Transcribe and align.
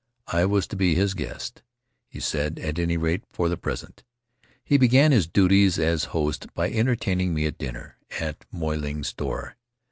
I 0.33 0.45
was 0.45 0.65
to 0.69 0.75
be 0.75 0.95
his 0.95 1.13
guest, 1.13 1.61
he 2.09 2.19
said, 2.19 2.57
at 2.57 2.79
any 2.79 2.97
rate 2.97 3.23
for 3.31 3.47
the 3.49 3.55
present. 3.55 4.01
He 4.63 4.79
began 4.79 5.11
his 5.11 5.27
duties 5.27 5.77
as 5.77 6.05
host 6.05 6.51
by 6.55 6.71
entertaining 6.71 7.35
me 7.35 7.45
at 7.45 7.59
dinner 7.59 7.99
at 8.19 8.43
Moy 8.51 8.77
Ling's 8.77 9.09
store. 9.09 9.57